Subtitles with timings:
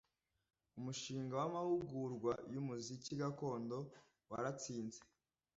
[0.77, 3.77] umushinga wamahugurwa y’umuziki gakondo
[4.29, 4.99] waratsinze